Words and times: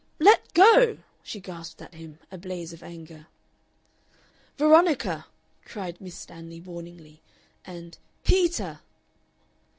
"Let 0.17 0.51
go!" 0.55 0.97
she 1.21 1.39
gasped 1.39 1.79
at 1.79 1.93
him, 1.93 2.17
a 2.31 2.37
blaze 2.39 2.73
of 2.73 2.81
anger. 2.81 3.27
"Veronica!" 4.57 5.27
cried 5.63 6.01
Miss 6.01 6.15
Stanley, 6.15 6.59
warningly, 6.59 7.21
and, 7.65 7.99
"Peter!" 8.23 8.79